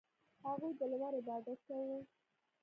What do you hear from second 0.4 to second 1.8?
•هغوی د لمر عبادت